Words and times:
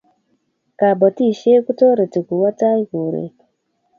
kabotishee 0.79 1.57
kutoreti 1.65 2.19
kuwo 2.27 2.49
tai 2.59 2.81
koree 2.89 3.31